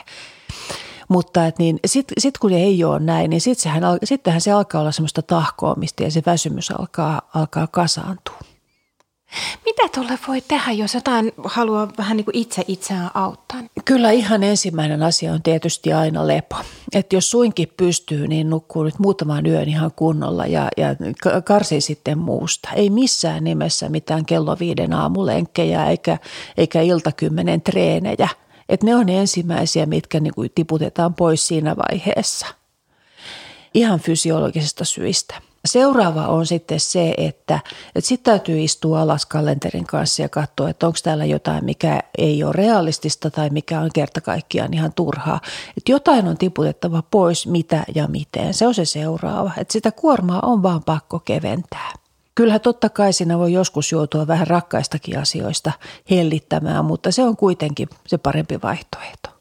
[1.08, 4.80] Mutta että niin, sitten sit kun ei ole näin, niin sit sehän, sittenhän se alkaa
[4.80, 8.38] olla semmoista tahkoamista ja se väsymys alkaa, alkaa kasaantua.
[9.64, 13.60] Mitä tuolle voi tehdä, jos jotain haluaa vähän niin kuin itse itseään auttaa?
[13.84, 16.56] Kyllä ihan ensimmäinen asia on tietysti aina lepo.
[16.92, 20.86] Että jos suinkin pystyy, niin nukkuu nyt muutaman yön ihan kunnolla ja, ja
[21.44, 22.68] karsii sitten muusta.
[22.74, 26.18] Ei missään nimessä mitään kello viiden aamulenkkejä eikä,
[26.56, 28.28] eikä iltakymmenen treenejä.
[28.68, 32.46] Että ne on ensimmäisiä, mitkä niin kuin tiputetaan pois siinä vaiheessa.
[33.74, 35.34] Ihan fysiologisesta syistä.
[35.64, 37.60] Seuraava on sitten se, että,
[37.94, 42.44] että sitten täytyy istua alas kalenterin kanssa ja katsoa, että onko täällä jotain, mikä ei
[42.44, 45.40] ole realistista tai mikä on kerta kaikkiaan ihan turhaa.
[45.76, 48.54] Että jotain on tiputettava pois, mitä ja miten.
[48.54, 49.50] Se on se seuraava.
[49.58, 51.92] Että sitä kuormaa on vaan pakko keventää.
[52.34, 55.72] Kyllähän totta kai siinä voi joskus joutua vähän rakkaistakin asioista
[56.10, 59.34] hellittämään, mutta se on kuitenkin se parempi vaihtoehto.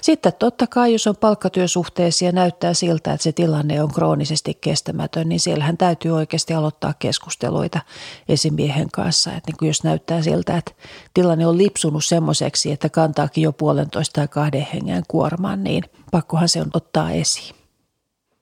[0.00, 5.28] Sitten totta kai, jos on palkkatyösuhteessa ja näyttää siltä, että se tilanne on kroonisesti kestämätön,
[5.28, 7.80] niin siellähän täytyy oikeasti aloittaa keskusteluita
[8.28, 9.32] esimiehen kanssa.
[9.32, 10.72] Että niin jos näyttää siltä, että
[11.14, 16.60] tilanne on lipsunut semmoiseksi, että kantaakin jo puolentoista tai kahden hengen kuorman, niin pakkohan se
[16.60, 17.57] on ottaa esiin.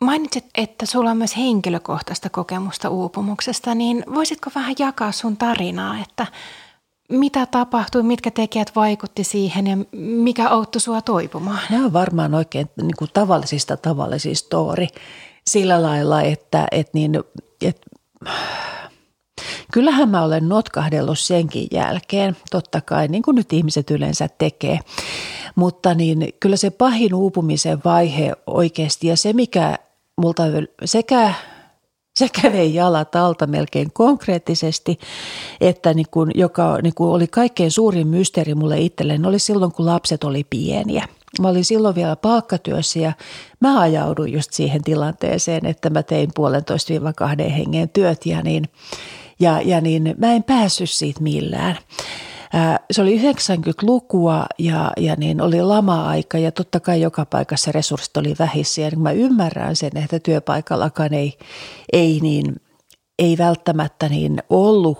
[0.00, 6.26] Mainitsit, että sulla on myös henkilökohtaista kokemusta uupumuksesta, niin voisitko vähän jakaa sun tarinaa, että
[7.08, 11.58] mitä tapahtui, mitkä tekijät vaikutti siihen ja mikä auttoi sua toipumaan?
[11.70, 14.86] Nämä on varmaan oikein niin kuin tavallisista tavallisista story
[15.46, 17.20] sillä lailla, että, että, niin,
[17.62, 17.90] että
[19.72, 24.78] kyllähän mä olen notkahdellut senkin jälkeen, totta kai, niin kuin nyt ihmiset yleensä tekee.
[25.54, 29.78] Mutta niin kyllä se pahin uupumisen vaihe oikeasti ja se, mikä
[30.16, 30.42] multa
[30.84, 31.34] sekä
[32.16, 34.98] se kävee jalat alta melkein konkreettisesti,
[35.60, 39.86] että niin kuin, joka niin kuin oli kaikkein suurin mysteeri mulle itselleen, oli silloin kun
[39.86, 41.08] lapset oli pieniä.
[41.40, 43.12] Mä olin silloin vielä palkkatyössä ja
[43.60, 48.64] mä ajauduin just siihen tilanteeseen, että mä tein puolentoista kahden hengen työt ja niin,
[49.40, 51.78] ja, ja niin mä en päässyt siitä millään
[52.90, 58.34] se oli 90-lukua ja, ja niin oli lama-aika ja totta kai joka paikassa resurssit oli
[58.38, 58.80] vähissä.
[58.80, 61.38] Ja niin mä ymmärrän sen, että työpaikallakaan ei,
[61.92, 62.56] ei, niin,
[63.18, 64.98] ei välttämättä niin ollut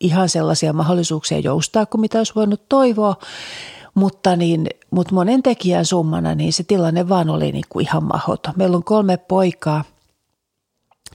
[0.00, 3.16] ihan sellaisia mahdollisuuksia joustaa kuin mitä olisi voinut toivoa.
[3.94, 8.54] Mutta, niin, mutta monen tekijän summana niin se tilanne vaan oli niin kuin ihan mahdoton.
[8.56, 9.84] Meillä on kolme poikaa,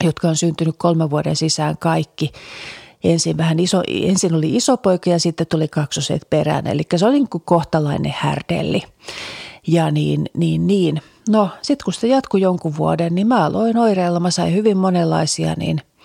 [0.04, 2.32] jotka on syntynyt kolmen vuoden sisään kaikki
[3.12, 6.66] ensin, vähän iso, ensin oli iso poika ja sitten tuli kaksoset perään.
[6.66, 8.82] Eli se oli niin kuin kohtalainen härdelli.
[9.66, 11.02] Ja niin, niin, niin.
[11.28, 14.20] No sitten kun se jatkui jonkun vuoden, niin mä aloin oireilla.
[14.20, 15.80] Mä sain hyvin monenlaisia niin–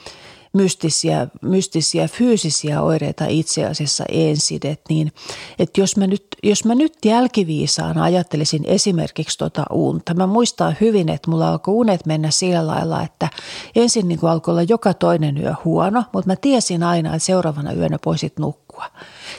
[0.54, 4.60] mystisiä, mystisiä fyysisiä oireita itse asiassa ensin.
[4.64, 5.12] Että niin,
[5.60, 11.10] että jos, mä nyt, jos mä nyt jälkiviisaan ajattelisin esimerkiksi tuota unta, mä muistan hyvin,
[11.10, 13.30] että mulla alkoi unet mennä sillä lailla, että
[13.76, 17.98] ensin niin alkoi olla joka toinen yö huono, mutta mä tiesin aina, että seuraavana yönä
[18.06, 18.71] voisit nukkua.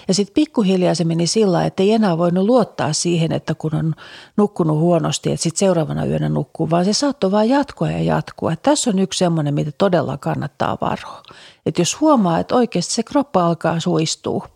[0.08, 3.94] Ja sitten pikkuhiljaa se meni sillä että ei enää voinut luottaa siihen, että kun on
[4.36, 8.52] nukkunut huonosti, että sitten seuraavana yönä nukkuu, vaan se saattoi vain jatkua ja jatkua.
[8.52, 11.22] Että tässä on yksi semmoinen, mitä todella kannattaa varoa.
[11.66, 14.48] Että jos huomaa, että oikeasti se kroppa alkaa suistua,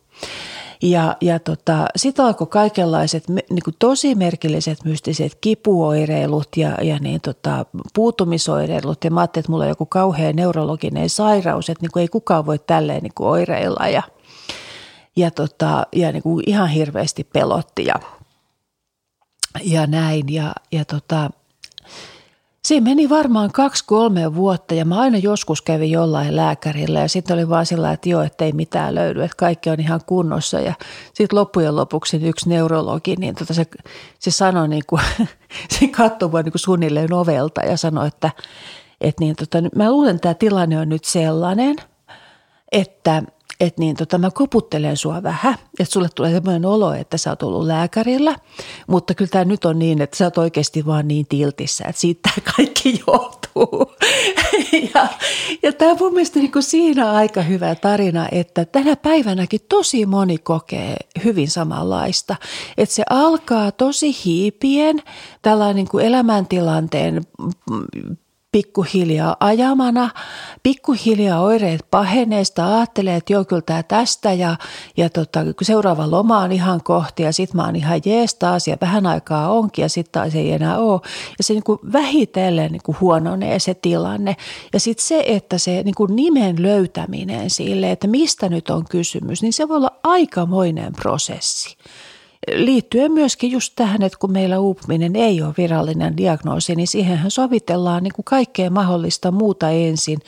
[0.83, 7.20] ja, ja tota, sitten alkoi kaikenlaiset niin kuin tosi merkilliset mystiset kipuoireilut ja, ja niin
[7.20, 9.05] tota, puutumisoireilut.
[9.05, 12.46] Ja mä ajattelin, että mulla on joku kauhea neurologinen sairaus, että niin kuin ei kukaan
[12.46, 13.88] voi tälleen niin kuin oireilla.
[13.88, 14.03] Ja,
[15.16, 17.94] ja, tota, ja niin kuin ihan hirveästi pelotti ja,
[19.64, 20.35] ja näin.
[20.35, 21.31] Ja, ja tota,
[22.66, 27.48] Siinä meni varmaan kaksi-kolme vuotta ja mä aina joskus kävin jollain lääkärillä ja sitten oli
[27.48, 30.61] vaan sillä, että joo, että ei mitään löydy, että kaikki on ihan kunnossa.
[30.61, 30.74] Ja
[31.14, 33.66] sitten loppujen lopuksi yksi neurologi, niin tota se,
[34.18, 35.02] se sanoi niin kuin,
[35.79, 38.31] se katsoi vaan niin kuin suunnilleen ovelta ja sanoi, että,
[39.00, 41.76] että niin tota, mä luulen, että tämä tilanne on nyt sellainen,
[42.72, 43.22] että–
[43.61, 47.42] että niin tota, mä koputtelen sua vähän, että sulle tulee sellainen olo, että sä oot
[47.42, 48.37] ollut lääkärillä,
[48.87, 52.31] mutta kyllä tämä nyt on niin, että sä oot oikeasti vaan niin tiltissä, että siitä
[52.57, 53.92] kaikki johtuu.
[54.95, 55.09] ja,
[55.62, 60.07] ja tämä on mun mielestä niin kuin siinä aika hyvä tarina, että tänä päivänäkin tosi
[60.07, 62.37] moni kokee hyvin samanlaista,
[62.77, 65.03] että se alkaa tosi hiipien,
[65.42, 67.23] tällainen niin kuin elämäntilanteen
[68.57, 70.11] pikkuhiljaa ajamana.
[70.62, 74.57] Pikkuhiljaa oireet pahenee, sitä ajattelee, että joo, kyllä tämä tästä ja,
[74.97, 78.77] ja tota, seuraava loma on ihan kohti ja sitten mä oon ihan jees taas ja
[78.81, 81.01] vähän aikaa onkin ja sitten taas ei enää ole.
[81.38, 84.37] Ja se niin kuin vähitellen niin kuin huononee se tilanne.
[84.73, 89.42] Ja sitten se, että se niin kuin nimen löytäminen sille, että mistä nyt on kysymys,
[89.42, 91.77] niin se voi olla aikamoinen prosessi
[92.55, 98.03] liittyen myöskin just tähän, että kun meillä uupuminen ei ole virallinen diagnoosi, niin siihenhän sovitellaan
[98.03, 100.18] niin kuin kaikkea mahdollista muuta ensin.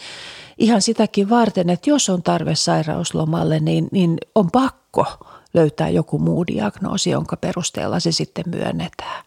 [0.59, 5.07] Ihan sitäkin varten, että jos on tarve sairauslomalle, niin, niin on pakko
[5.55, 9.25] löytää joku muu diagnoosi, jonka perusteella se sitten myönnetään.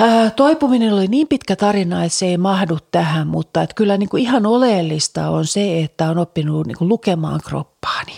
[0.00, 4.08] Ää, toipuminen oli niin pitkä tarina, että se ei mahdu tähän, mutta että kyllä niin
[4.08, 8.12] kuin ihan oleellista on se, että on oppinut niin kuin lukemaan kroppaani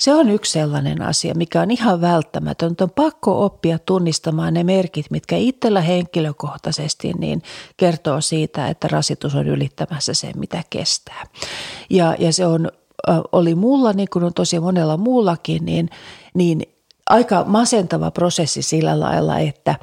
[0.00, 2.84] Se on yksi sellainen asia, mikä on ihan välttämätöntä.
[2.84, 7.42] On pakko oppia tunnistamaan ne merkit, mitkä itsellä henkilökohtaisesti niin
[7.76, 11.24] kertoo siitä, että rasitus on ylittämässä sen, mitä kestää.
[11.90, 12.70] Ja, ja se on,
[13.32, 15.90] oli mulla, niin kuin on tosi monella muullakin, niin,
[16.34, 16.62] niin
[17.10, 19.74] aika masentava prosessi sillä lailla, että,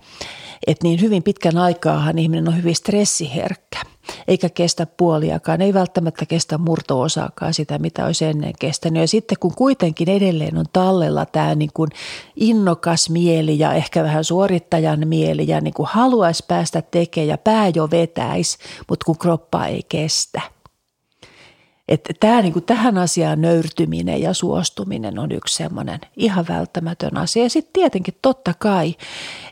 [0.68, 3.80] että niin hyvin pitkän aikaahan ihminen on hyvin stressiherkkä–
[4.28, 9.02] eikä kestä puoliakaan, ei välttämättä kestä murto-osaakaan sitä, mitä olisi ennen kestänyt.
[9.02, 11.90] Ja sitten kun kuitenkin edelleen on tallella tämä niin kuin
[12.36, 17.72] innokas mieli ja ehkä vähän suorittajan mieli ja niin kuin haluaisi päästä tekemään ja pää
[17.76, 18.58] jo vetäisi,
[18.90, 20.42] mutta kun kroppa ei kestä–
[21.88, 27.44] että tämä, niin kuin tähän asiaan nöyrtyminen ja suostuminen on yksi semmoinen ihan välttämätön asia.
[27.44, 28.96] Ja sitten tietenkin totta kai,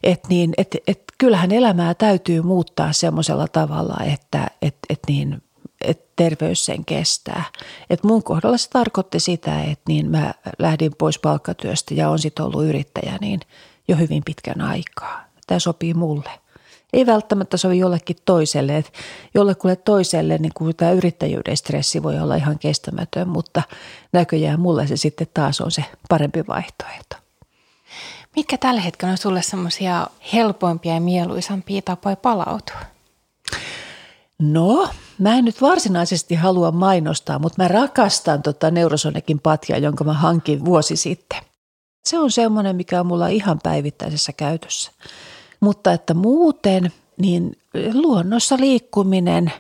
[0.04, 5.44] että niin, et, et kyllähän elämää täytyy muuttaa semmoisella tavalla, että et, et niin,
[5.82, 7.44] et terveys sen kestää.
[7.90, 12.46] Et mun kohdalla se tarkoitti sitä, että niin mä lähdin pois palkkatyöstä ja on sitten
[12.46, 13.40] ollut yrittäjä niin
[13.88, 15.26] jo hyvin pitkän aikaa.
[15.48, 16.30] Tämä sopii mulle
[16.96, 18.78] ei välttämättä sovi jollekin toiselle.
[18.78, 18.94] Et
[19.34, 23.62] jollekulle toiselle niin kuin tämä yrittäjyyden stressi voi olla ihan kestämätön, mutta
[24.14, 27.16] näköjään mulle se sitten taas on se parempi vaihtoehto.
[28.36, 32.80] Mitkä tällä hetkellä on sulle semmoisia helpoimpia ja mieluisampia tapoja palautua?
[34.42, 40.14] No, mä en nyt varsinaisesti halua mainostaa, mutta mä rakastan tota Neurosonekin patjaa, jonka mä
[40.14, 41.40] hankin vuosi sitten.
[42.06, 44.92] Se on semmoinen, mikä on mulla ihan päivittäisessä käytössä.
[45.60, 47.58] Mutta että muuten niin
[47.94, 49.54] luonnossa liikkuminen,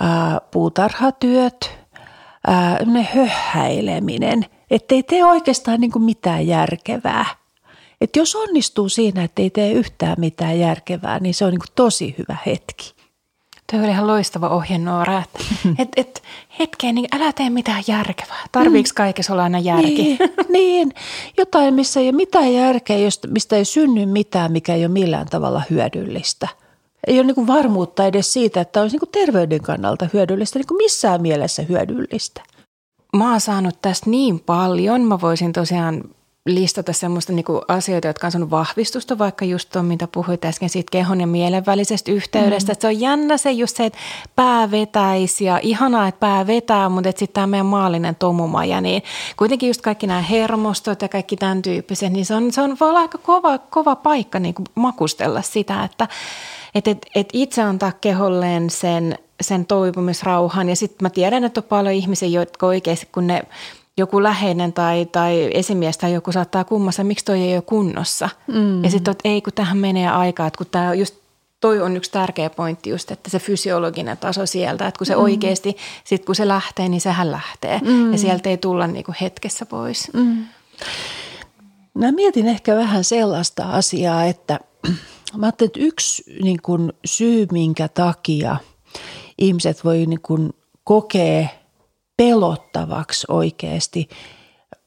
[0.00, 1.70] ää, puutarhatyöt,
[2.46, 2.78] ää,
[3.14, 7.43] höhäileminen, ettei tee oikeastaan niin kuin mitään järkevää.
[8.04, 11.74] Et jos onnistuu siinä, että ei tee yhtään mitään järkevää, niin se on niin kuin
[11.74, 12.94] tosi hyvä hetki.
[13.72, 15.38] Tuo oli ihan loistava ohjenuora, että
[15.82, 16.22] et, et,
[16.58, 18.46] hetkeen, niin älä tee mitään järkevää.
[18.52, 18.94] Tarviiko mm.
[18.94, 20.02] kaikessa olla aina järki?
[20.02, 20.92] Niin, niin,
[21.36, 22.96] jotain, missä ei ole mitään järkeä,
[23.28, 26.48] mistä ei synny mitään, mikä ei ole millään tavalla hyödyllistä.
[27.06, 31.62] Ei ole niin varmuutta edes siitä, että olisi niin terveyden kannalta hyödyllistä, niin missään mielessä
[31.62, 32.42] hyödyllistä.
[33.16, 35.00] Mä oon saanut tästä niin paljon.
[35.00, 36.04] Mä voisin tosiaan
[36.46, 40.90] listata semmoista niinku asioita, jotka on saanut vahvistusta, vaikka just tuon, mitä puhuit äsken siitä
[40.90, 42.72] kehon ja mielen välisestä yhteydestä.
[42.72, 42.76] Mm.
[42.80, 43.98] se on jännä se just se, että
[44.36, 49.02] pää vetäisi ja ihanaa, että pää vetää, mutta sitten tämä meidän maallinen tomumaja, niin
[49.36, 52.88] kuitenkin just kaikki nämä hermostot ja kaikki tämän tyyppiset, niin se on, se on voi
[52.88, 56.08] olla aika kova, kova paikka niin kuin makustella sitä, että
[56.74, 61.64] et, et, et itse antaa keholleen sen, sen toipumisrauhan ja sitten mä tiedän, että on
[61.64, 63.42] paljon ihmisiä, jotka oikeasti kun ne
[63.96, 68.28] joku läheinen tai, tai esimies tai joku saattaa kummassa, miksi toi ei ole kunnossa.
[68.46, 68.84] Mm.
[68.84, 71.14] Ja sitten, että ei kun tähän menee aikaa, että kun tämä just
[71.60, 75.22] toi on yksi tärkeä pointti just, että se fysiologinen taso sieltä, että kun se mm.
[75.22, 77.80] oikeasti, sit kun se lähtee, niin sehän lähtee.
[77.84, 78.12] Mm.
[78.12, 80.10] Ja sieltä ei tulla niinku hetkessä pois.
[80.12, 80.44] Mm.
[81.94, 84.60] Mä mietin ehkä vähän sellaista asiaa, että
[85.36, 88.56] mä ajattelin, että yksi niin kun syy, minkä takia
[89.38, 90.54] ihmiset voi niin kun
[90.84, 91.48] kokea–
[92.16, 94.08] pelottavaksi oikeasti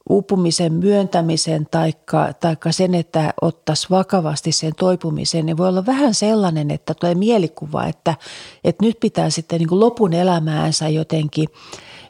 [0.09, 6.71] uupumisen myöntämisen taikka, taikka sen, että ottaisi vakavasti sen toipumisen, niin voi olla vähän sellainen,
[6.71, 8.15] että tulee mielikuva, että,
[8.63, 11.49] että nyt pitää sitten niin kuin lopun elämäänsä jotenkin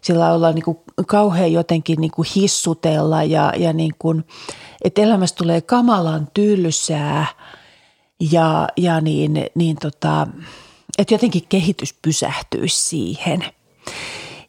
[0.01, 0.77] sillä olla niin kuin
[1.07, 4.23] kauhean jotenkin niin kuin hissutella ja, ja niin kuin,
[4.83, 7.25] että elämästä tulee kamalan tylsää
[8.31, 10.27] ja, ja niin, niin tota,
[10.97, 13.45] että jotenkin kehitys pysähtyisi siihen–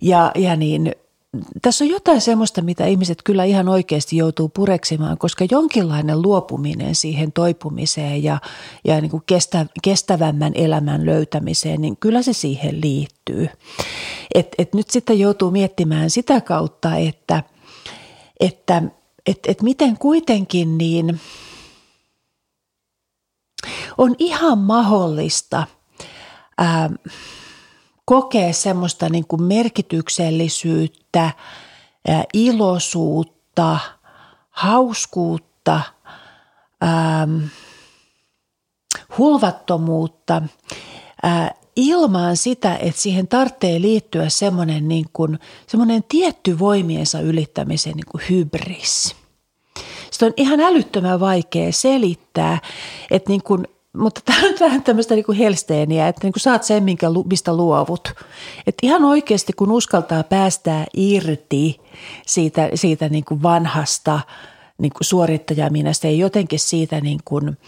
[0.01, 0.93] ja, ja niin,
[1.63, 7.33] tässä on jotain semmoista, mitä ihmiset kyllä ihan oikeasti joutuu pureksimaan, koska jonkinlainen luopuminen siihen
[7.33, 8.39] toipumiseen ja,
[8.85, 13.49] ja niin kuin kestä, kestävämmän elämän löytämiseen, niin kyllä se siihen liittyy.
[14.35, 17.43] Et, et nyt sitten joutuu miettimään sitä kautta, että,
[18.41, 18.83] että
[19.27, 21.21] et, et miten kuitenkin niin
[23.99, 25.67] on ihan mahdollista
[26.59, 26.91] ää,
[28.09, 31.31] kokee semmoista niin kuin merkityksellisyyttä,
[32.35, 33.79] iloisuutta,
[34.51, 35.81] hauskuutta,
[36.85, 37.45] ähm,
[39.19, 40.43] hulvattomuutta
[41.25, 48.09] äh, ilman sitä, että siihen tarvitsee liittyä semmoinen, niin kuin, semmoinen tietty voimiensa ylittämisen niin
[48.11, 49.17] kuin hybris.
[50.11, 52.59] Sitä on ihan älyttömän vaikea selittää,
[53.11, 53.67] että niin kuin
[53.97, 57.57] mutta tämä on vähän tämmöistä niin kuin helsteeniä, että niin kuin saat sen, minkä, mistä
[57.57, 58.09] luovut.
[58.67, 61.81] Että ihan oikeasti, kun uskaltaa päästää irti
[62.27, 64.21] siitä, siitä niin kuin vanhasta
[64.79, 67.59] niin kuin suorittajaminasta ja jotenkin siitä niin kuin,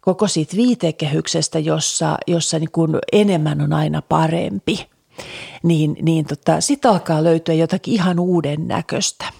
[0.00, 4.86] koko siitä viitekehyksestä, jossa, jossa niin kuin enemmän on aina parempi,
[5.62, 9.24] niin, niin tota, sitten alkaa löytyä jotakin ihan uuden näköistä–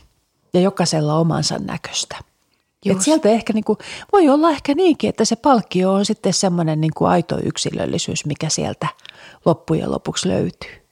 [0.57, 2.16] ja jokaisella omansa näköistä.
[2.93, 3.78] Et sieltä ehkä niin kuin,
[4.12, 8.49] voi olla ehkä niinkin, että se palkkio on sitten semmoinen niin kuin aito yksilöllisyys, mikä
[8.49, 8.89] sieltä
[9.45, 10.87] loppujen lopuksi löytyy.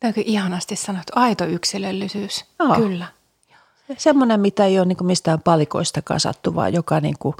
[0.00, 2.74] Tämä on ihanasti sanottu, aito yksilöllisyys, no.
[2.74, 3.06] kyllä.
[3.98, 7.34] Semmoinen, mitä ei ole niin kuin mistään palikoista kasattu, vaan joka niin kuin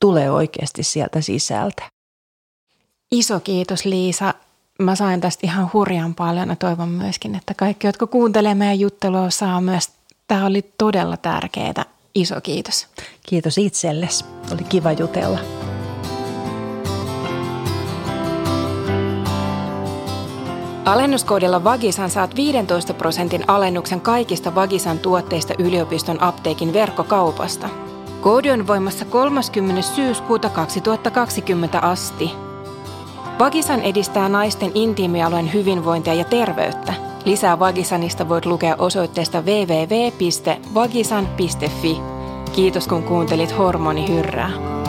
[0.00, 1.82] tulee oikeasti sieltä sisältä.
[3.10, 4.34] Iso kiitos Liisa.
[4.78, 9.30] Mä sain tästä ihan hurjan paljon ja toivon myöskin, että kaikki, jotka kuuntelee meidän juttelua,
[9.30, 9.88] saa myös.
[10.28, 11.84] Tämä oli todella tärkeää.
[12.20, 12.86] Iso kiitos.
[13.26, 14.24] Kiitos itsellesi.
[14.52, 15.38] Oli kiva jutella.
[20.84, 27.68] Alennuskoodilla Vagisan saat 15 prosentin alennuksen kaikista Vagisan tuotteista yliopiston apteekin verkkokaupasta.
[28.20, 29.82] Koodi on voimassa 30.
[29.82, 32.30] syyskuuta 2020 asti.
[33.38, 37.09] Vagisan edistää naisten intiimialueen hyvinvointia ja terveyttä.
[37.24, 42.00] Lisää Vagisanista voit lukea osoitteesta www.vagisan.fi.
[42.52, 44.79] Kiitos kun kuuntelit Hormonihyrrää.